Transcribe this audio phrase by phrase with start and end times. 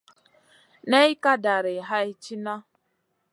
[0.89, 2.53] Ney ka dari hay tìhna.